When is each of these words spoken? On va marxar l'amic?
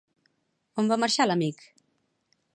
On 0.83 0.89
va 0.93 0.97
marxar 1.03 1.29
l'amic? 1.29 1.63